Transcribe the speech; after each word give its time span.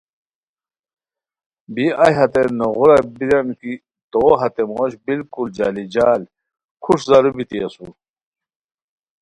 بی 1.73 1.85
ایھ 2.03 2.17
ہتے 2.19 2.41
نوغورا 2.59 2.97
بیران 3.15 3.47
کی 3.59 3.73
تو 4.11 4.21
ہتے 4.41 4.63
موݰ 4.71 4.91
بلکل 5.05 5.47
جالی 5.57 5.85
جال 5.93 6.21
کھوݰ 6.83 6.99
زارو 7.09 7.31
بیتی 7.35 7.57
اسور 7.65 7.91